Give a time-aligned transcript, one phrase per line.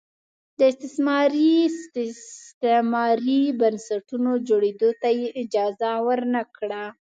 [0.57, 1.51] د استثماري
[2.09, 6.83] استعماري بنسټونو جوړېدو ته یې اجازه ور نه کړه.